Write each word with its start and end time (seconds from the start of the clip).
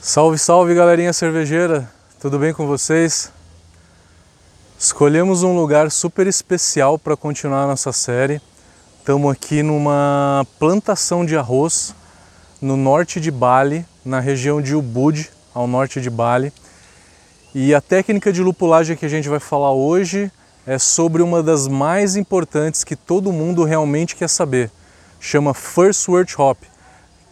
Salve, 0.00 0.38
salve 0.38 0.76
galerinha 0.76 1.12
cervejeira, 1.12 1.90
tudo 2.20 2.38
bem 2.38 2.52
com 2.52 2.68
vocês? 2.68 3.32
Escolhemos 4.78 5.42
um 5.42 5.56
lugar 5.56 5.90
super 5.90 6.28
especial 6.28 6.96
para 6.96 7.16
continuar 7.16 7.66
nossa 7.66 7.92
série. 7.92 8.40
Estamos 9.00 9.32
aqui 9.32 9.60
numa 9.60 10.46
plantação 10.56 11.26
de 11.26 11.36
arroz 11.36 11.92
no 12.62 12.76
norte 12.76 13.20
de 13.20 13.32
Bali, 13.32 13.84
na 14.04 14.20
região 14.20 14.62
de 14.62 14.72
Ubud, 14.72 15.28
ao 15.52 15.66
norte 15.66 16.00
de 16.00 16.08
Bali. 16.08 16.52
E 17.52 17.74
a 17.74 17.80
técnica 17.80 18.32
de 18.32 18.40
lupulagem 18.40 18.96
que 18.96 19.04
a 19.04 19.10
gente 19.10 19.28
vai 19.28 19.40
falar 19.40 19.72
hoje 19.72 20.30
é 20.64 20.78
sobre 20.78 21.22
uma 21.22 21.42
das 21.42 21.66
mais 21.66 22.14
importantes 22.14 22.84
que 22.84 22.94
todo 22.94 23.32
mundo 23.32 23.64
realmente 23.64 24.14
quer 24.14 24.28
saber. 24.28 24.70
Chama 25.18 25.52
First 25.52 26.08
Word 26.08 26.32
Hop. 26.38 26.56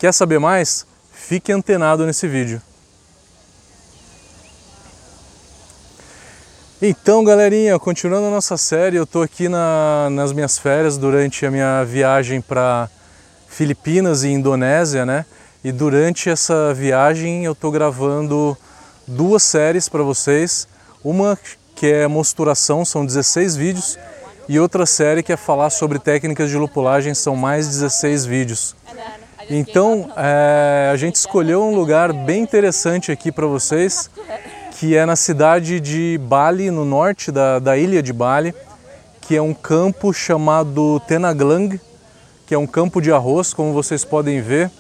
Quer 0.01 0.12
saber 0.12 0.41
mais? 0.41 0.85
Fique 1.29 1.50
antenado 1.50 2.06
nesse 2.06 2.29
vídeo. 2.29 2.62
Então, 6.80 7.24
galerinha, 7.24 7.77
continuando 7.80 8.28
a 8.28 8.30
nossa 8.30 8.56
série, 8.56 8.95
eu 8.95 9.02
estou 9.02 9.23
aqui 9.23 9.48
na, 9.48 10.09
nas 10.12 10.32
minhas 10.32 10.56
férias 10.56 10.96
durante 10.96 11.45
a 11.45 11.51
minha 11.51 11.82
viagem 11.82 12.41
para 12.41 12.88
Filipinas 13.48 14.23
e 14.23 14.28
Indonésia, 14.28 15.04
né? 15.04 15.27
E 15.65 15.73
durante 15.73 16.30
essa 16.30 16.73
viagem 16.73 17.45
eu 17.45 17.54
estou 17.54 17.73
gravando 17.73 18.56
duas 19.04 19.43
séries 19.43 19.88
para 19.88 20.04
vocês. 20.04 20.68
Uma 21.02 21.37
que 21.74 21.88
é 21.88 22.06
mosturação, 22.06 22.84
são 22.84 23.04
16 23.04 23.56
vídeos, 23.56 23.98
e 24.48 24.60
outra 24.60 24.87
série 24.87 25.24
que 25.24 25.32
é 25.32 25.37
falar 25.37 25.70
sobre 25.70 25.98
técnicas 25.98 26.51
de 26.51 26.56
lupulagem, 26.56 27.15
são 27.15 27.34
mais 27.34 27.66
16 27.66 28.24
vídeos. 28.27 28.77
Então, 29.48 30.10
é, 30.16 30.91
a 30.92 30.96
gente 30.96 31.16
escolheu 31.16 31.62
um 31.62 31.74
lugar 31.74 32.12
bem 32.12 32.42
interessante 32.42 33.12
aqui 33.12 33.30
para 33.30 33.46
vocês, 33.46 34.10
que 34.73 34.96
é 34.96 35.07
na 35.07 35.16
cidade 35.16 35.80
de 35.80 36.18
Bali, 36.23 36.71
no 36.71 36.84
norte 36.84 37.30
da, 37.30 37.59
da 37.59 37.76
ilha 37.76 38.02
de 38.02 38.12
Bali, 38.12 38.54
que 39.21 39.37
é 39.37 39.43
um 39.43 39.54
campo 39.54 40.12
chamado 40.12 41.01
Tenaglang, 41.06 41.80
que 42.46 42.54
é 42.54 42.59
um 42.59 42.66
campo 42.66 43.01
de 43.01 43.12
arroz, 43.12 43.52
como 43.52 43.73
vocês 43.73 44.04
podem 44.04 44.40
ver. 44.40 44.71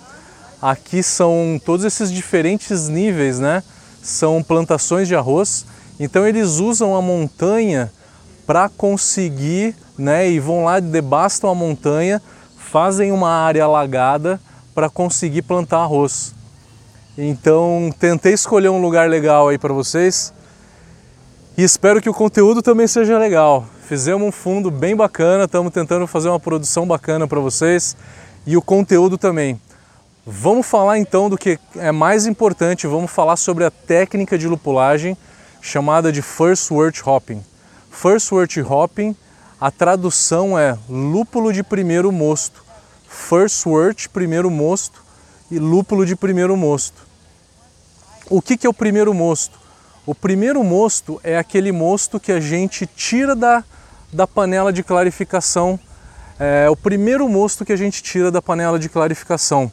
Aqui 0.60 1.02
são 1.02 1.60
todos 1.64 1.84
esses 1.84 2.12
diferentes 2.12 2.88
níveis, 2.88 3.38
né? 3.38 3.62
São 4.02 4.42
plantações 4.42 5.08
de 5.08 5.14
arroz 5.14 5.66
então 5.98 6.26
eles 6.26 6.58
usam 6.58 6.94
a 6.94 7.00
montanha 7.00 7.90
para 8.46 8.68
conseguir, 8.68 9.74
né, 9.98 10.30
e 10.30 10.38
vão 10.38 10.64
lá, 10.64 10.78
debastam 10.78 11.50
a 11.50 11.54
montanha, 11.54 12.22
fazem 12.56 13.10
uma 13.10 13.30
área 13.30 13.64
alagada 13.64 14.38
para 14.76 14.90
conseguir 14.90 15.40
plantar 15.40 15.78
arroz. 15.78 16.34
Então 17.16 17.90
tentei 17.98 18.34
escolher 18.34 18.68
um 18.68 18.78
lugar 18.78 19.08
legal 19.08 19.48
aí 19.48 19.56
para 19.56 19.72
vocês 19.72 20.34
e 21.56 21.62
espero 21.62 21.98
que 22.02 22.10
o 22.10 22.12
conteúdo 22.12 22.60
também 22.60 22.86
seja 22.86 23.16
legal. 23.16 23.64
Fizemos 23.88 24.28
um 24.28 24.30
fundo 24.30 24.70
bem 24.70 24.94
bacana, 24.94 25.44
estamos 25.44 25.72
tentando 25.72 26.06
fazer 26.06 26.28
uma 26.28 26.38
produção 26.38 26.86
bacana 26.86 27.26
para 27.26 27.40
vocês 27.40 27.96
e 28.46 28.54
o 28.54 28.60
conteúdo 28.60 29.16
também. 29.16 29.58
Vamos 30.26 30.66
falar 30.66 30.98
então 30.98 31.30
do 31.30 31.38
que 31.38 31.58
é 31.76 31.90
mais 31.90 32.26
importante, 32.26 32.86
vamos 32.86 33.10
falar 33.10 33.36
sobre 33.36 33.64
a 33.64 33.70
técnica 33.70 34.36
de 34.36 34.46
lupulagem 34.46 35.16
chamada 35.62 36.12
de 36.12 36.20
First 36.20 36.70
Wort 36.70 37.00
Hopping. 37.02 37.42
First 37.90 38.30
Wort 38.30 38.54
Hopping, 38.58 39.16
a 39.58 39.70
tradução 39.70 40.58
é 40.58 40.76
lúpulo 40.86 41.50
de 41.50 41.62
primeiro 41.62 42.12
mosto. 42.12 42.65
First 43.16 43.66
Wort, 43.66 44.08
primeiro 44.10 44.50
mosto, 44.50 45.02
e 45.50 45.58
lúpulo 45.58 46.04
de 46.04 46.14
primeiro 46.14 46.56
mosto. 46.56 47.06
O 48.28 48.42
que, 48.42 48.56
que 48.56 48.66
é 48.66 48.70
o 48.70 48.74
primeiro 48.74 49.14
mosto? 49.14 49.58
O 50.04 50.14
primeiro 50.14 50.62
mosto 50.62 51.20
é 51.24 51.36
aquele 51.36 51.72
mosto 51.72 52.20
que 52.20 52.30
a 52.30 52.40
gente 52.40 52.86
tira 52.86 53.34
da, 53.34 53.64
da 54.12 54.26
panela 54.26 54.72
de 54.72 54.82
clarificação. 54.82 55.78
É 56.38 56.68
o 56.70 56.76
primeiro 56.76 57.28
mosto 57.28 57.64
que 57.64 57.72
a 57.72 57.76
gente 57.76 58.02
tira 58.02 58.30
da 58.30 58.42
panela 58.42 58.78
de 58.78 58.88
clarificação. 58.88 59.70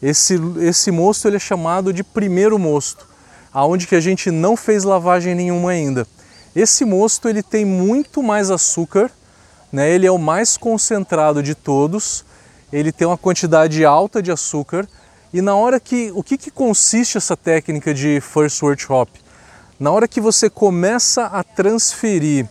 Esse, 0.00 0.40
esse 0.60 0.90
mosto 0.90 1.26
ele 1.26 1.36
é 1.36 1.40
chamado 1.40 1.92
de 1.92 2.04
primeiro 2.04 2.58
mosto 2.58 3.08
aonde 3.52 3.86
que 3.86 3.96
a 3.96 4.00
gente 4.00 4.30
não 4.30 4.56
fez 4.56 4.84
lavagem 4.84 5.34
nenhuma 5.34 5.70
ainda. 5.70 6.06
Esse 6.54 6.84
mosto 6.84 7.28
ele 7.28 7.42
tem 7.42 7.64
muito 7.64 8.22
mais 8.22 8.50
açúcar, 8.50 9.10
né? 9.72 9.90
ele 9.90 10.06
é 10.06 10.10
o 10.10 10.18
mais 10.18 10.56
concentrado 10.56 11.42
de 11.42 11.54
todos, 11.54 12.24
ele 12.72 12.92
tem 12.92 13.06
uma 13.06 13.18
quantidade 13.18 13.84
alta 13.84 14.22
de 14.22 14.30
açúcar 14.30 14.86
e 15.32 15.42
na 15.42 15.54
hora 15.54 15.78
que, 15.78 16.10
o 16.14 16.22
que, 16.22 16.38
que 16.38 16.50
consiste 16.50 17.18
essa 17.18 17.36
técnica 17.36 17.92
de 17.92 18.20
First 18.20 18.62
Wort 18.62 18.88
Hop? 18.88 19.08
Na 19.78 19.90
hora 19.90 20.08
que 20.08 20.20
você 20.20 20.48
começa 20.48 21.26
a 21.26 21.42
transferir 21.44 22.48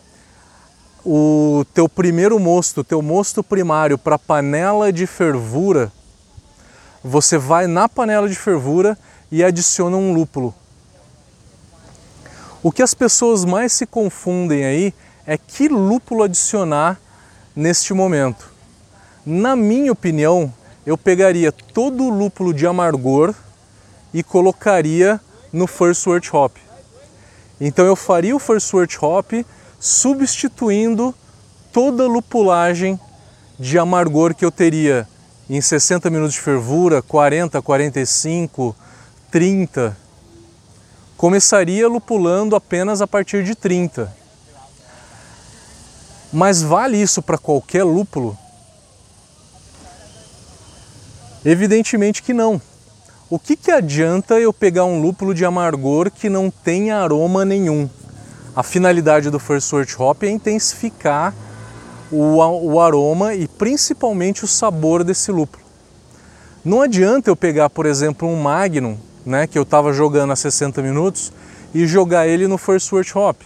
o 1.04 1.66
teu 1.74 1.90
primeiro 1.90 2.40
mosto, 2.40 2.84
teu 2.84 3.02
mosto 3.02 3.44
primário 3.44 3.98
para 3.98 4.16
a 4.16 4.20
panela 4.20 4.94
de 4.94 5.08
fervura, 5.08 5.92
você 7.04 7.38
vai 7.38 7.66
na 7.66 7.90
panela 7.90 8.30
de 8.30 8.36
fervura 8.36 8.98
e 9.32 9.44
adiciona 9.44 9.98
um 9.98 10.14
lúpulo. 10.14 10.54
O 12.62 12.72
que 12.72 12.84
as 12.84 12.94
pessoas 12.94 13.46
mais 13.46 13.72
se 13.72 13.86
confundem 13.86 14.66
aí 14.66 14.94
é 15.26 15.38
que 15.38 15.68
lúpulo 15.68 16.24
adicionar 16.24 17.00
neste 17.56 17.94
momento. 17.94 18.57
Na 19.30 19.58
minha 19.58 19.92
opinião, 19.92 20.54
eu 20.86 20.98
pegaria 20.98 21.52
todo 21.52 22.06
o 22.06 22.10
lúpulo 22.10 22.54
de 22.54 22.66
amargor 22.66 23.36
e 24.14 24.24
colocaria 24.24 25.20
no 25.52 25.68
First 25.68 26.08
Wort 26.08 26.34
Hop. 26.34 26.56
Então 27.60 27.86
eu 27.86 27.94
faria 27.94 28.34
o 28.34 28.40
First 28.40 28.74
Wort 28.74 28.96
Hop 29.02 29.34
substituindo 29.78 31.14
toda 31.74 32.06
a 32.06 32.08
lupulagem 32.08 32.98
de 33.60 33.78
amargor 33.78 34.34
que 34.34 34.46
eu 34.46 34.52
teria 34.52 35.06
em 35.50 35.60
60 35.60 36.10
minutos 36.10 36.36
de 36.36 36.40
fervura, 36.40 37.02
40, 37.02 37.62
45, 37.62 38.74
30 39.30 39.98
começaria 41.18 41.90
lupulando 41.90 42.56
apenas 42.56 43.02
a 43.02 43.08
partir 43.08 43.44
de 43.44 43.56
30. 43.56 44.10
Mas 46.32 46.62
vale 46.62 46.96
isso 46.96 47.22
para 47.22 47.38
qualquer 47.38 47.84
lúpulo? 47.84 48.38
Evidentemente 51.50 52.22
que 52.22 52.34
não. 52.34 52.62
O 53.30 53.40
que, 53.40 53.56
que 53.56 53.72
adianta 53.72 54.38
eu 54.38 54.52
pegar 54.52 54.84
um 54.84 55.02
lúpulo 55.02 55.34
de 55.34 55.46
amargor 55.46 56.12
que 56.12 56.28
não 56.28 56.52
tem 56.52 56.92
aroma 56.92 57.46
nenhum? 57.46 57.90
A 58.54 58.62
finalidade 58.64 59.30
do 59.30 59.40
First 59.40 59.72
Wort 59.72 59.98
Hop 59.98 60.24
é 60.24 60.30
intensificar 60.30 61.34
o, 62.12 62.36
o 62.36 62.82
aroma 62.82 63.34
e 63.34 63.48
principalmente 63.48 64.44
o 64.44 64.48
sabor 64.48 65.06
desse 65.06 65.32
lúpulo. 65.32 65.64
Não 66.66 66.82
adianta 66.82 67.30
eu 67.30 67.36
pegar, 67.36 67.70
por 67.70 67.86
exemplo, 67.86 68.28
um 68.28 68.36
Magnum 68.36 68.98
né, 69.26 69.48
que 69.48 69.58
eu 69.58 69.64
estava 69.64 69.94
jogando 69.94 70.34
a 70.34 70.36
60 70.36 70.82
minutos 70.82 71.32
e 71.74 71.88
jogar 71.88 72.28
ele 72.28 72.46
no 72.46 72.58
First 72.58 72.92
Wort 72.92 73.16
Hop. 73.16 73.42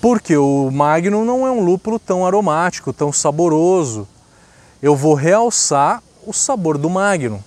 Porque 0.00 0.36
o 0.36 0.70
Magnum 0.70 1.24
não 1.24 1.44
é 1.48 1.50
um 1.50 1.64
lúpulo 1.64 1.98
tão 1.98 2.24
aromático, 2.24 2.92
tão 2.92 3.12
saboroso. 3.12 4.06
Eu 4.80 4.94
vou 4.94 5.14
realçar 5.14 6.00
o 6.26 6.32
sabor 6.32 6.78
do 6.78 6.88
Magnum. 6.88 7.40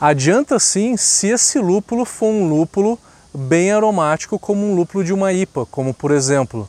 Adianta 0.00 0.58
sim 0.58 0.96
se 0.96 1.28
esse 1.28 1.58
lúpulo 1.58 2.04
for 2.04 2.26
um 2.26 2.48
lúpulo 2.48 2.98
bem 3.32 3.72
aromático 3.72 4.38
como 4.38 4.66
um 4.66 4.74
lúpulo 4.74 5.02
de 5.02 5.12
uma 5.12 5.32
IPA, 5.32 5.66
como 5.66 5.92
por 5.94 6.10
exemplo, 6.10 6.68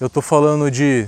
eu 0.00 0.06
estou 0.06 0.22
falando 0.22 0.70
de 0.70 1.06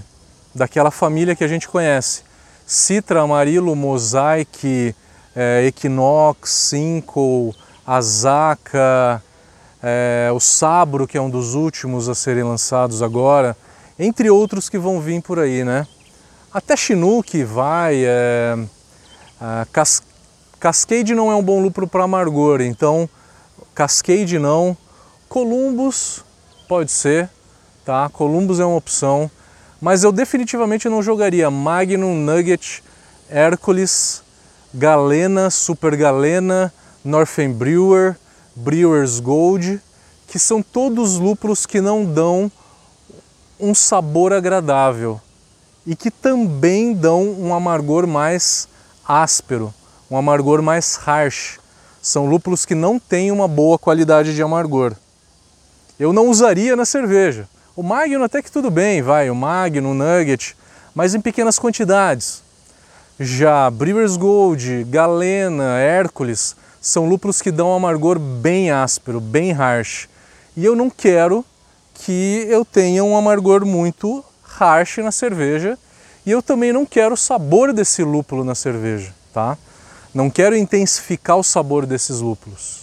daquela 0.54 0.90
família 0.90 1.34
que 1.34 1.42
a 1.42 1.48
gente 1.48 1.66
conhece, 1.66 2.22
Citra, 2.66 3.22
Amarilo, 3.22 3.74
Mosaic, 3.74 4.94
é, 5.34 5.64
Equinox, 5.66 6.50
Cinco, 6.50 7.54
Azaka, 7.86 9.22
é, 9.82 10.30
o 10.34 10.38
Sabro, 10.38 11.06
que 11.06 11.16
é 11.16 11.20
um 11.20 11.30
dos 11.30 11.54
últimos 11.54 12.08
a 12.08 12.14
serem 12.14 12.44
lançados 12.44 13.02
agora, 13.02 13.56
entre 13.98 14.30
outros 14.30 14.68
que 14.68 14.78
vão 14.78 15.00
vir 15.00 15.20
por 15.22 15.38
aí, 15.38 15.64
né? 15.64 15.86
Até 16.54 16.76
Chinook 16.76 17.42
vai, 17.44 18.02
é, 18.04 18.58
Cas 19.72 20.02
Cascade 20.60 21.14
não 21.14 21.32
é 21.32 21.34
um 21.34 21.42
bom 21.42 21.62
lúpulo 21.62 21.88
para 21.88 22.04
amargor, 22.04 22.60
então 22.60 23.08
Cascade 23.74 24.38
não, 24.38 24.76
Columbus 25.30 26.22
pode 26.68 26.92
ser, 26.92 27.30
tá? 27.86 28.08
Columbus 28.10 28.60
é 28.60 28.66
uma 28.66 28.76
opção, 28.76 29.30
mas 29.80 30.04
eu 30.04 30.12
definitivamente 30.12 30.90
não 30.90 31.02
jogaria 31.02 31.50
Magnum, 31.50 32.14
Nugget, 32.14 32.84
Hércules, 33.30 34.22
Galena, 34.74 35.48
Super 35.48 35.96
Galena, 35.96 36.70
Northern 37.02 37.54
Brewer, 37.54 38.14
Brewer's 38.54 39.20
Gold, 39.20 39.80
que 40.28 40.38
são 40.38 40.62
todos 40.62 41.16
lúpulos 41.16 41.64
que 41.64 41.80
não 41.80 42.04
dão 42.04 42.52
um 43.58 43.74
sabor 43.74 44.34
agradável 44.34 45.18
e 45.86 45.96
que 45.96 46.10
também 46.10 46.94
dão 46.94 47.22
um 47.22 47.54
amargor 47.54 48.06
mais 48.06 48.68
áspero, 49.06 49.72
um 50.10 50.16
amargor 50.16 50.62
mais 50.62 50.96
harsh. 50.96 51.58
São 52.00 52.26
lúpulos 52.26 52.66
que 52.66 52.74
não 52.74 52.98
têm 52.98 53.30
uma 53.30 53.46
boa 53.46 53.78
qualidade 53.78 54.34
de 54.34 54.42
amargor. 54.42 54.94
Eu 55.98 56.12
não 56.12 56.28
usaria 56.28 56.74
na 56.74 56.84
cerveja. 56.84 57.48
O 57.76 57.82
Magnum 57.82 58.24
até 58.24 58.42
que 58.42 58.50
tudo 58.50 58.70
bem, 58.70 59.02
vai, 59.02 59.30
o 59.30 59.34
Magnum, 59.34 59.92
o 59.92 59.94
Nugget, 59.94 60.56
mas 60.94 61.14
em 61.14 61.20
pequenas 61.20 61.58
quantidades. 61.58 62.42
Já 63.18 63.70
Brewers 63.70 64.16
Gold, 64.16 64.84
Galena, 64.84 65.78
Hércules 65.78 66.56
são 66.80 67.08
lúpulos 67.08 67.40
que 67.40 67.52
dão 67.52 67.68
um 67.68 67.74
amargor 67.74 68.18
bem 68.18 68.72
áspero, 68.72 69.20
bem 69.20 69.52
harsh. 69.52 70.08
E 70.56 70.64
eu 70.64 70.74
não 70.74 70.90
quero 70.90 71.44
que 71.94 72.44
eu 72.48 72.64
tenha 72.64 73.04
um 73.04 73.16
amargor 73.16 73.64
muito 73.64 74.24
harsh 74.58 74.98
na 74.98 75.12
cerveja 75.12 75.78
e 76.24 76.30
eu 76.30 76.42
também 76.42 76.72
não 76.72 76.86
quero 76.86 77.14
o 77.14 77.16
sabor 77.16 77.72
desse 77.72 78.02
lúpulo 78.04 78.44
na 78.44 78.54
cerveja, 78.54 79.12
tá? 79.32 79.58
Não 80.14 80.30
quero 80.30 80.56
intensificar 80.56 81.36
o 81.36 81.42
sabor 81.42 81.86
desses 81.86 82.20
lúpulos. 82.20 82.82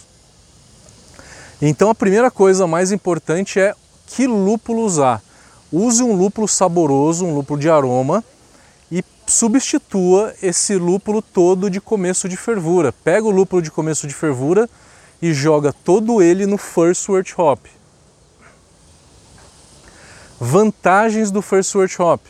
Então 1.62 1.90
a 1.90 1.94
primeira 1.94 2.30
coisa 2.30 2.66
mais 2.66 2.92
importante 2.92 3.60
é 3.60 3.74
que 4.06 4.26
lúpulo 4.26 4.82
usar. 4.82 5.22
Use 5.72 6.02
um 6.02 6.14
lúpulo 6.14 6.48
saboroso, 6.48 7.24
um 7.24 7.34
lúpulo 7.34 7.60
de 7.60 7.70
aroma 7.70 8.24
e 8.90 9.04
substitua 9.26 10.34
esse 10.42 10.74
lúpulo 10.76 11.22
todo 11.22 11.70
de 11.70 11.80
começo 11.80 12.28
de 12.28 12.36
fervura. 12.36 12.92
Pega 12.92 13.26
o 13.26 13.30
lúpulo 13.30 13.62
de 13.62 13.70
começo 13.70 14.06
de 14.06 14.14
fervura 14.14 14.68
e 15.22 15.32
joga 15.32 15.72
todo 15.72 16.20
ele 16.20 16.44
no 16.46 16.58
First 16.58 17.08
Wort 17.08 17.32
Hop. 17.38 17.79
Vantagens 20.42 21.30
do 21.30 21.42
First 21.42 21.74
Wort 21.74 22.00
Hop. 22.00 22.22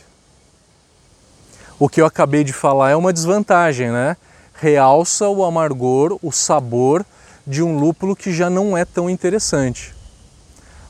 O 1.79 1.87
que 1.87 2.01
eu 2.01 2.05
acabei 2.05 2.43
de 2.43 2.51
falar 2.51 2.89
é 2.89 2.95
uma 2.97 3.13
desvantagem, 3.13 3.89
né? 3.89 4.17
Realça 4.53 5.29
o 5.29 5.45
amargor, 5.45 6.19
o 6.21 6.29
sabor 6.29 7.05
de 7.47 7.63
um 7.63 7.79
lúpulo 7.79 8.13
que 8.13 8.33
já 8.33 8.49
não 8.49 8.77
é 8.77 8.83
tão 8.83 9.09
interessante. 9.09 9.95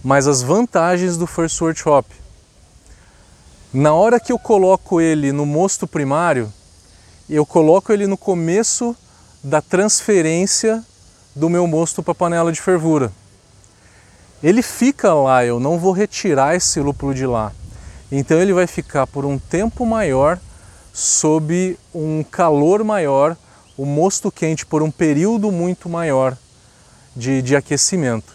Mas 0.04 0.28
as 0.28 0.42
vantagens 0.42 1.16
do 1.16 1.28
First 1.28 1.62
Wort 1.62 1.86
Hop. 1.86 2.08
Na 3.72 3.94
hora 3.94 4.20
que 4.20 4.32
eu 4.32 4.40
coloco 4.40 5.00
ele 5.00 5.32
no 5.32 5.46
mosto 5.46 5.86
primário, 5.86 6.52
eu 7.30 7.46
coloco 7.46 7.94
ele 7.94 8.08
no 8.08 8.18
começo 8.18 8.98
da 9.44 9.62
transferência 9.62 10.84
do 11.36 11.52
meu 11.52 11.68
mosto 11.68 12.02
para 12.02 12.14
a 12.14 12.16
panela 12.16 12.52
de 12.52 12.60
fervura. 12.60 13.12
Ele 14.44 14.62
fica 14.62 15.14
lá, 15.14 15.46
eu 15.46 15.60
não 15.60 15.78
vou 15.78 15.92
retirar 15.92 16.56
esse 16.56 16.80
lúpulo 16.80 17.14
de 17.14 17.26
lá. 17.26 17.52
Então 18.12 18.42
ele 18.42 18.54
vai 18.54 18.68
ficar 18.68 19.06
por 19.08 19.26
um 19.26 19.38
tempo 19.38 19.86
maior, 19.86 20.40
sob 20.94 21.78
um 21.94 22.24
calor 22.24 22.84
maior, 22.84 23.38
o 23.78 23.86
mosto 23.86 24.32
quente 24.32 24.66
por 24.66 24.82
um 24.82 24.92
período 24.92 25.52
muito 25.52 25.88
maior 25.88 26.36
de, 27.16 27.42
de 27.42 27.56
aquecimento. 27.56 28.34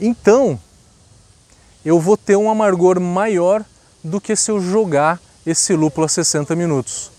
Então, 0.00 0.58
eu 1.84 1.98
vou 1.98 2.16
ter 2.16 2.36
um 2.36 2.50
amargor 2.50 3.00
maior 3.00 3.64
do 4.02 4.20
que 4.20 4.34
se 4.36 4.50
eu 4.50 4.60
jogar 4.60 5.20
esse 5.46 5.74
lúpulo 5.74 6.06
a 6.06 6.08
60 6.08 6.54
minutos. 6.54 7.10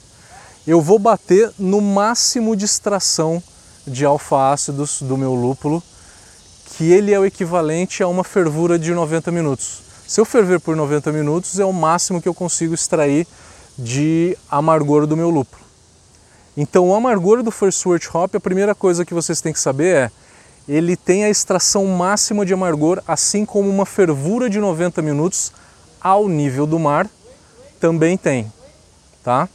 Eu 0.65 0.81
vou 0.81 0.99
bater 0.99 1.51
no 1.57 1.81
máximo 1.81 2.55
de 2.55 2.65
extração 2.65 3.41
de 3.85 4.05
alfa-ácidos 4.05 5.01
do 5.01 5.17
meu 5.17 5.33
lúpulo, 5.33 5.83
que 6.77 6.91
ele 6.91 7.13
é 7.13 7.19
o 7.19 7.25
equivalente 7.25 8.01
a 8.01 8.07
uma 8.07 8.23
fervura 8.23 8.79
de 8.79 8.93
90 8.93 9.31
minutos. 9.31 9.81
Se 10.07 10.19
eu 10.19 10.25
ferver 10.25 10.59
por 10.59 10.75
90 10.75 11.11
minutos, 11.11 11.59
é 11.59 11.65
o 11.65 11.71
máximo 11.71 12.21
que 12.21 12.27
eu 12.27 12.33
consigo 12.33 12.73
extrair 12.73 13.27
de 13.77 14.37
amargor 14.49 15.05
do 15.05 15.15
meu 15.15 15.29
lúpulo. 15.29 15.63
Então, 16.55 16.89
o 16.89 16.95
amargor 16.95 17.41
do 17.41 17.51
First 17.51 17.85
Wort 17.85 18.07
Hop, 18.13 18.35
a 18.35 18.39
primeira 18.39 18.75
coisa 18.75 19.05
que 19.05 19.13
vocês 19.13 19.41
têm 19.41 19.53
que 19.53 19.59
saber 19.59 19.95
é 19.95 20.11
ele 20.67 20.95
tem 20.95 21.25
a 21.25 21.29
extração 21.29 21.85
máxima 21.87 22.45
de 22.45 22.53
amargor, 22.53 23.01
assim 23.07 23.45
como 23.45 23.69
uma 23.69 23.85
fervura 23.85 24.49
de 24.49 24.59
90 24.59 25.01
minutos 25.01 25.51
ao 26.01 26.27
nível 26.27 26.65
do 26.65 26.79
mar 26.79 27.09
também 27.79 28.17
tem, 28.17 28.51
tá? 29.23 29.49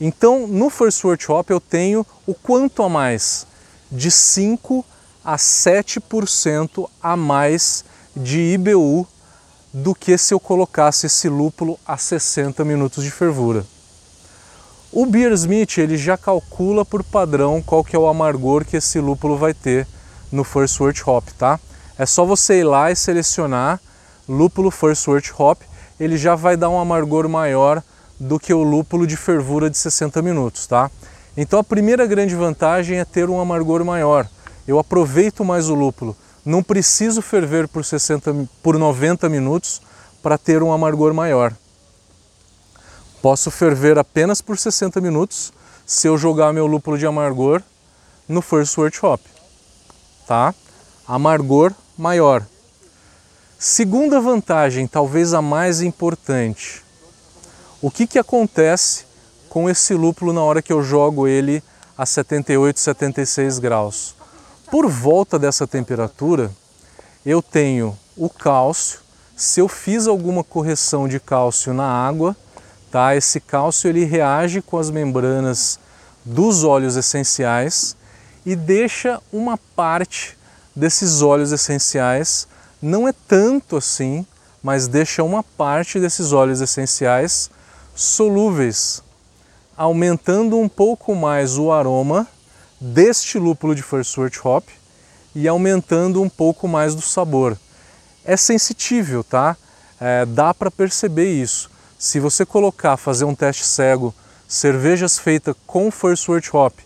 Então, 0.00 0.46
no 0.46 0.70
First 0.70 1.02
Wort 1.04 1.28
Hop 1.28 1.50
eu 1.50 1.60
tenho 1.60 2.06
o 2.26 2.34
quanto 2.34 2.82
a 2.82 2.88
mais? 2.88 3.46
De 3.90 4.10
5 4.10 4.84
a 5.24 5.36
7% 5.36 6.88
a 7.02 7.16
mais 7.16 7.84
de 8.14 8.38
IBU 8.54 9.06
do 9.72 9.94
que 9.94 10.18
se 10.18 10.34
eu 10.34 10.40
colocasse 10.40 11.06
esse 11.06 11.28
lúpulo 11.28 11.78
a 11.86 11.96
60 11.96 12.64
minutos 12.64 13.02
de 13.04 13.10
fervura. 13.10 13.64
O 14.92 15.06
Beersmith 15.06 15.78
ele 15.78 15.96
já 15.96 16.18
calcula 16.18 16.84
por 16.84 17.02
padrão 17.02 17.62
qual 17.62 17.82
que 17.82 17.96
é 17.96 17.98
o 17.98 18.06
amargor 18.06 18.64
que 18.64 18.76
esse 18.76 19.00
lúpulo 19.00 19.38
vai 19.38 19.54
ter 19.54 19.86
no 20.30 20.44
First 20.44 20.78
Wort 20.80 21.00
Hop, 21.06 21.26
tá? 21.38 21.58
É 21.98 22.04
só 22.04 22.24
você 22.24 22.60
ir 22.60 22.64
lá 22.64 22.90
e 22.90 22.96
selecionar 22.96 23.80
lúpulo 24.28 24.70
First 24.70 25.06
Wort 25.08 25.30
Hop, 25.38 25.62
ele 25.98 26.16
já 26.16 26.34
vai 26.34 26.56
dar 26.56 26.68
um 26.68 26.78
amargor 26.78 27.28
maior 27.28 27.82
do 28.18 28.38
que 28.38 28.52
o 28.52 28.62
lúpulo 28.62 29.06
de 29.06 29.16
fervura 29.16 29.70
de 29.70 29.78
60 29.78 30.20
minutos, 30.22 30.66
tá? 30.66 30.90
Então 31.36 31.58
a 31.58 31.64
primeira 31.64 32.06
grande 32.06 32.34
vantagem 32.34 32.98
é 32.98 33.04
ter 33.04 33.30
um 33.30 33.40
amargor 33.40 33.84
maior. 33.84 34.26
Eu 34.66 34.78
aproveito 34.78 35.44
mais 35.44 35.68
o 35.68 35.74
lúpulo. 35.74 36.16
Não 36.44 36.62
preciso 36.62 37.22
ferver 37.22 37.68
por, 37.68 37.84
60, 37.84 38.48
por 38.62 38.78
90 38.78 39.28
minutos 39.28 39.80
para 40.22 40.38
ter 40.38 40.62
um 40.62 40.72
amargor 40.72 41.14
maior. 41.14 41.54
Posso 43.20 43.50
ferver 43.50 43.98
apenas 43.98 44.40
por 44.40 44.58
60 44.58 45.00
minutos 45.00 45.52
se 45.86 46.08
eu 46.08 46.18
jogar 46.18 46.52
meu 46.52 46.66
lúpulo 46.66 46.98
de 46.98 47.06
amargor 47.06 47.62
no 48.28 48.42
First 48.42 48.76
Wort 48.78 49.02
Hop 49.02 49.20
tá? 50.26 50.54
Amargor 51.06 51.74
maior. 51.96 52.42
Segunda 53.58 54.20
vantagem, 54.20 54.86
talvez 54.86 55.34
a 55.34 55.42
mais 55.42 55.82
importante. 55.82 56.82
O 57.80 57.90
que, 57.90 58.06
que 58.06 58.18
acontece 58.18 59.04
com 59.48 59.68
esse 59.68 59.94
lúpulo 59.94 60.32
na 60.32 60.42
hora 60.42 60.62
que 60.62 60.72
eu 60.72 60.82
jogo 60.82 61.28
ele 61.28 61.62
a 61.96 62.06
78, 62.06 62.80
76 62.80 63.58
graus? 63.58 64.14
Por 64.72 64.88
volta 64.88 65.38
dessa 65.38 65.66
temperatura, 65.66 66.50
eu 67.26 67.42
tenho 67.42 67.94
o 68.16 68.30
cálcio. 68.30 69.00
Se 69.36 69.60
eu 69.60 69.68
fiz 69.68 70.06
alguma 70.06 70.42
correção 70.42 71.06
de 71.06 71.20
cálcio 71.20 71.74
na 71.74 71.84
água, 71.84 72.34
tá? 72.90 73.14
Esse 73.14 73.38
cálcio 73.38 73.90
ele 73.90 74.06
reage 74.06 74.62
com 74.62 74.78
as 74.78 74.88
membranas 74.88 75.78
dos 76.24 76.64
óleos 76.64 76.96
essenciais 76.96 77.94
e 78.46 78.56
deixa 78.56 79.20
uma 79.30 79.58
parte 79.76 80.38
desses 80.74 81.20
óleos 81.20 81.52
essenciais, 81.52 82.48
não 82.80 83.06
é 83.06 83.12
tanto 83.12 83.76
assim, 83.76 84.24
mas 84.62 84.88
deixa 84.88 85.22
uma 85.22 85.42
parte 85.42 86.00
desses 86.00 86.32
óleos 86.32 86.62
essenciais 86.62 87.50
solúveis, 87.94 89.02
aumentando 89.76 90.58
um 90.58 90.66
pouco 90.66 91.14
mais 91.14 91.58
o 91.58 91.70
aroma 91.70 92.26
deste 92.82 93.38
lúpulo 93.38 93.76
de 93.76 93.82
First 93.82 94.16
Hop 94.44 94.68
e 95.36 95.46
aumentando 95.46 96.20
um 96.20 96.28
pouco 96.28 96.66
mais 96.66 96.96
do 96.96 97.00
sabor. 97.00 97.56
É 98.24 98.36
sensitível, 98.36 99.22
tá? 99.22 99.56
É, 100.00 100.26
dá 100.26 100.52
para 100.52 100.68
perceber 100.68 101.30
isso. 101.32 101.70
Se 101.96 102.18
você 102.18 102.44
colocar, 102.44 102.96
fazer 102.96 103.24
um 103.24 103.36
teste 103.36 103.64
cego, 103.64 104.12
cervejas 104.48 105.16
feitas 105.16 105.54
com 105.64 105.92
First 105.92 106.28
Hop 106.52 106.76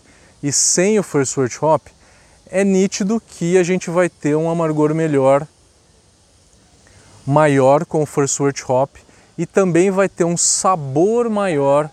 e 0.43 0.51
sem 0.51 0.99
o 0.99 1.03
First 1.03 1.57
Hop, 1.63 1.87
é 2.45 2.63
nítido 2.63 3.19
que 3.19 3.57
a 3.57 3.63
gente 3.63 3.89
vai 3.89 4.07
ter 4.07 4.35
um 4.35 4.51
amargor 4.51 4.93
melhor, 4.93 5.47
maior 7.25 7.85
com 7.85 8.03
o 8.03 8.05
First 8.05 8.39
Hop 8.69 8.95
e 9.35 9.47
também 9.47 9.89
vai 9.89 10.07
ter 10.07 10.23
um 10.23 10.37
sabor 10.37 11.27
maior 11.27 11.89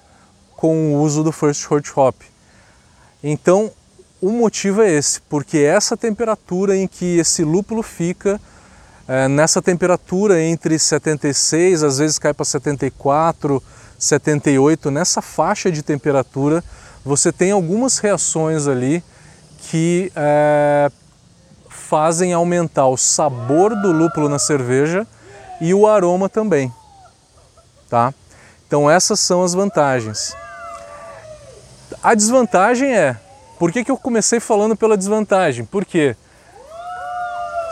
com 0.57 0.95
o 0.95 1.01
uso 1.01 1.25
do 1.25 1.33
First 1.33 1.67
Hop. 1.97 2.21
Então, 3.23 3.73
o 4.25 4.33
motivo 4.33 4.81
é 4.81 4.91
esse, 4.91 5.21
porque 5.29 5.59
essa 5.59 5.99
temperatura 5.99 6.75
em 6.75 6.87
que 6.87 7.19
esse 7.19 7.45
lúpulo 7.45 7.83
fica, 7.83 8.41
é, 9.07 9.29
nessa 9.29 9.61
temperatura 9.61 10.41
entre 10.41 10.79
76, 10.79 11.83
às 11.83 11.99
vezes 11.99 12.19
cai 12.19 12.33
para 12.33 12.47
74, 12.47 13.63
78, 13.99 14.91
nessa 14.91 15.21
faixa 15.21 15.71
de 15.71 15.83
temperatura, 15.83 16.65
você 17.05 17.31
tem 17.31 17.51
algumas 17.51 17.99
reações 17.99 18.67
ali 18.67 19.05
que 19.59 20.11
é, 20.17 20.91
fazem 21.69 22.33
aumentar 22.33 22.87
o 22.87 22.97
sabor 22.97 23.79
do 23.79 23.93
lúpulo 23.93 24.31
na 24.31 24.39
cerveja 24.39 25.07
e 25.61 25.75
o 25.75 25.87
aroma 25.87 26.31
também, 26.31 26.73
tá? 27.91 28.15
Então 28.67 28.91
essas 28.91 29.21
são 29.21 29.43
as 29.43 29.53
vantagens. 29.53 30.35
A 32.03 32.15
desvantagem 32.15 32.91
é, 32.91 33.19
por 33.65 33.73
que, 33.73 33.83
que 33.83 33.91
eu 33.91 33.97
comecei 33.97 34.41
falando 34.41 34.77
pela 34.77 34.95
desvantagem? 34.95 35.65
Porque 35.65 36.15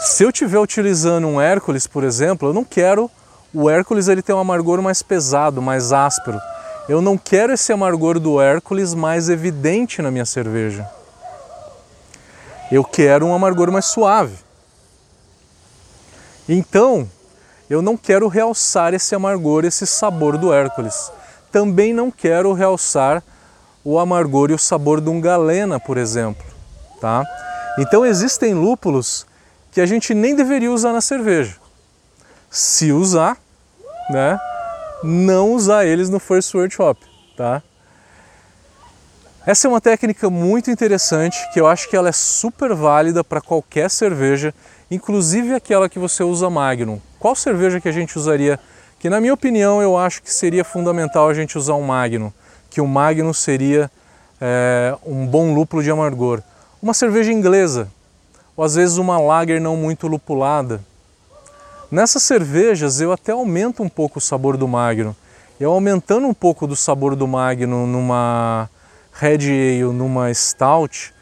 se 0.01 0.25
eu 0.25 0.31
estiver 0.31 0.59
utilizando 0.59 1.27
um 1.27 1.39
Hércules, 1.39 1.87
por 1.87 2.03
exemplo, 2.03 2.49
eu 2.49 2.55
não 2.55 2.65
quero 2.65 3.11
o 3.53 3.69
Hércules 3.69 4.09
ele 4.09 4.23
tem 4.23 4.35
um 4.35 4.39
amargor 4.39 4.81
mais 4.81 5.03
pesado, 5.03 5.61
mais 5.61 5.93
áspero. 5.93 6.41
Eu 6.89 7.03
não 7.03 7.19
quero 7.19 7.53
esse 7.53 7.75
amargor 7.75 8.19
do 8.19 8.41
Hércules 8.41 8.95
mais 8.95 9.29
evidente 9.29 10.01
na 10.01 10.11
minha 10.11 10.25
cerveja. 10.25 10.89
Eu 12.71 12.85
quero 12.85 13.27
um 13.27 13.35
amargor 13.35 13.71
mais 13.71 13.85
suave. 13.85 14.37
Então, 16.49 17.07
eu 17.69 17.83
não 17.83 17.99
quero 17.99 18.29
realçar 18.29 18.95
esse 18.95 19.15
amargor, 19.15 19.67
esse 19.67 19.87
sabor 19.87 20.39
do 20.39 20.55
Hércules. 20.55 21.13
Também 21.53 21.93
não 21.93 22.11
quero 22.11 22.55
realçar 22.55 23.23
o 23.85 23.99
amargor 23.99 24.51
e 24.51 24.55
o 24.55 24.59
sabor 24.59 25.01
de 25.01 25.09
um 25.09 25.21
galena, 25.21 25.81
por 25.81 25.97
exemplo, 25.97 26.45
tá? 27.01 27.25
Então 27.79 28.05
existem 28.05 28.55
lúpulos 28.55 29.27
que 29.71 29.81
a 29.81 29.87
gente 29.87 30.15
nem 30.15 30.35
deveria 30.35 30.71
usar 30.71 30.93
na 30.93 31.01
cerveja. 31.01 31.57
Se 32.51 32.93
usar, 32.93 33.39
né, 34.11 34.39
não 35.03 35.53
usar 35.53 35.85
eles 35.85 36.11
no 36.11 36.21
First 36.21 36.55
Workshop, 36.55 37.01
tá? 37.37 37.63
Essa 39.45 39.67
é 39.67 39.69
uma 39.69 39.81
técnica 39.81 40.31
muito 40.31 40.71
interessante 40.71 41.37
que 41.53 41.61
eu 41.61 41.67
acho 41.67 41.89
que 41.89 41.97
ela 41.97 42.09
é 42.09 42.13
super 42.13 42.73
válida 42.75 43.25
para 43.25 43.41
qualquer 43.41 43.91
cerveja, 43.91 44.55
inclusive 44.89 45.53
aquela 45.53 45.89
que 45.89 45.99
você 45.99 46.23
usa 46.23 46.49
Magnum. 46.49 47.01
Qual 47.19 47.35
cerveja 47.35 47.81
que 47.81 47.89
a 47.89 47.93
gente 47.93 48.17
usaria? 48.17 48.61
Que 49.01 49.11
na 49.11 49.21
minha 49.21 49.35
opinião 49.35 49.83
eu 49.83 49.99
acho 49.99 50.23
que 50.23 50.33
seria 50.33 50.63
fundamental 50.63 51.29
a 51.29 51.35
gente 51.35 51.59
usar 51.59 51.75
um 51.75 51.83
Magnum, 51.83 52.31
que 52.73 52.81
o 52.81 52.87
Magnum 52.87 53.35
seria 53.35 53.91
é, 54.41 54.97
um 55.05 55.27
bom 55.27 55.55
lúpulo 55.55 55.83
de 55.83 55.91
amargor. 55.91 56.41
Uma 56.83 56.95
cerveja 56.95 57.31
inglesa, 57.31 57.87
ou 58.57 58.65
às 58.65 58.77
vezes 58.77 58.97
uma 58.97 59.21
lager 59.21 59.61
não 59.61 59.77
muito 59.77 60.09
lupulada. 60.09 60.83
Nessas 61.91 62.23
cervejas 62.23 62.99
eu 62.99 63.13
até 63.13 63.33
aumento 63.33 63.83
um 63.83 63.91
pouco 63.91 64.19
o 64.19 64.23
sabor 64.23 64.57
do 64.57 64.67
Magnum. 64.67 65.15
Eu 65.61 65.71
aumentando 65.71 66.27
um 66.27 66.33
pouco 66.33 66.67
do 66.67 66.75
sabor 66.75 67.15
do 67.15 67.29
Magnum 67.29 67.87
numa 67.87 68.71
Red 69.13 69.45
Ale, 69.45 69.93
numa 69.93 70.33
Stout, 70.33 71.13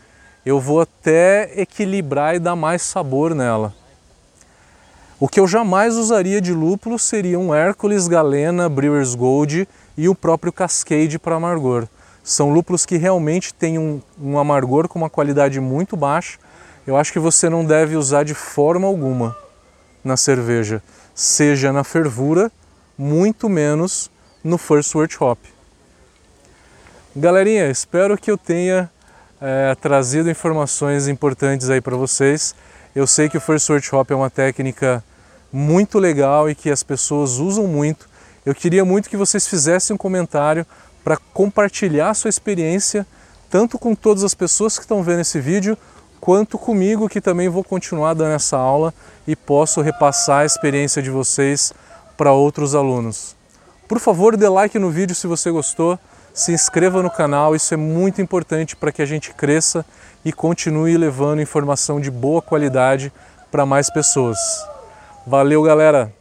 eu 0.46 0.60
vou 0.60 0.80
até 0.80 1.50
equilibrar 1.60 2.36
e 2.36 2.38
dar 2.38 2.54
mais 2.54 2.82
sabor 2.82 3.34
nela. 3.34 3.74
O 5.20 5.28
que 5.28 5.38
eu 5.38 5.46
jamais 5.46 5.98
usaria 5.98 6.40
de 6.40 6.54
lúpulo 6.54 6.98
seria 6.98 7.38
um 7.38 7.54
Hércules, 7.54 8.08
Galena, 8.08 8.70
Brewer's 8.70 9.14
Gold 9.14 9.68
e 9.94 10.08
o 10.08 10.14
próprio 10.14 10.50
Cascade 10.50 11.18
para 11.18 11.36
amargor. 11.36 11.86
São 12.24 12.50
lúpulos 12.50 12.86
que 12.86 12.96
realmente 12.96 13.52
têm 13.52 13.78
um, 13.78 14.00
um 14.18 14.38
amargor 14.38 14.88
com 14.88 14.98
uma 14.98 15.10
qualidade 15.10 15.60
muito 15.60 15.94
baixa. 15.94 16.38
Eu 16.86 16.96
acho 16.96 17.12
que 17.12 17.18
você 17.18 17.50
não 17.50 17.66
deve 17.66 17.96
usar 17.96 18.24
de 18.24 18.32
forma 18.32 18.88
alguma 18.88 19.36
na 20.02 20.16
cerveja, 20.16 20.82
seja 21.14 21.70
na 21.70 21.84
fervura, 21.84 22.50
muito 22.96 23.46
menos 23.46 24.10
no 24.42 24.56
First 24.56 24.94
Workshop. 24.94 25.38
Galerinha, 27.14 27.68
espero 27.68 28.16
que 28.16 28.30
eu 28.30 28.38
tenha 28.38 28.90
é, 29.38 29.74
trazido 29.74 30.30
informações 30.30 31.08
importantes 31.08 31.68
aí 31.68 31.82
para 31.82 31.94
vocês. 31.94 32.54
Eu 32.94 33.06
sei 33.06 33.28
que 33.28 33.36
o 33.36 33.40
First 33.40 33.70
Workshop 33.70 34.12
é 34.12 34.16
uma 34.16 34.28
técnica 34.28 35.04
muito 35.52 35.96
legal 35.96 36.50
e 36.50 36.56
que 36.56 36.70
as 36.70 36.82
pessoas 36.82 37.38
usam 37.38 37.68
muito. 37.68 38.08
Eu 38.44 38.52
queria 38.52 38.84
muito 38.84 39.08
que 39.08 39.16
vocês 39.16 39.46
fizessem 39.46 39.94
um 39.94 39.96
comentário 39.96 40.66
para 41.04 41.16
compartilhar 41.16 42.12
sua 42.14 42.28
experiência, 42.28 43.06
tanto 43.48 43.78
com 43.78 43.94
todas 43.94 44.24
as 44.24 44.34
pessoas 44.34 44.76
que 44.76 44.82
estão 44.82 45.04
vendo 45.04 45.20
esse 45.20 45.38
vídeo, 45.38 45.78
quanto 46.20 46.58
comigo 46.58 47.08
que 47.08 47.20
também 47.20 47.48
vou 47.48 47.62
continuar 47.62 48.14
dando 48.14 48.32
essa 48.32 48.56
aula 48.56 48.92
e 49.24 49.36
posso 49.36 49.80
repassar 49.80 50.40
a 50.40 50.44
experiência 50.44 51.00
de 51.00 51.10
vocês 51.10 51.72
para 52.16 52.32
outros 52.32 52.74
alunos. 52.74 53.36
Por 53.86 54.00
favor, 54.00 54.36
dê 54.36 54.48
like 54.48 54.76
no 54.80 54.90
vídeo 54.90 55.14
se 55.14 55.28
você 55.28 55.48
gostou, 55.48 55.96
se 56.32 56.52
inscreva 56.52 57.02
no 57.02 57.10
canal, 57.10 57.54
isso 57.54 57.74
é 57.74 57.76
muito 57.76 58.22
importante 58.22 58.76
para 58.76 58.92
que 58.92 59.02
a 59.02 59.06
gente 59.06 59.32
cresça 59.34 59.84
e 60.24 60.32
continue 60.32 60.96
levando 60.96 61.42
informação 61.42 62.00
de 62.00 62.10
boa 62.10 62.40
qualidade 62.40 63.12
para 63.50 63.66
mais 63.66 63.90
pessoas. 63.90 64.38
Valeu, 65.26 65.62
galera! 65.62 66.19